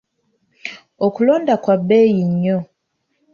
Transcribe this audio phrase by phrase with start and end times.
[1.05, 2.57] Okulonda kwa bbeeyi nnyo.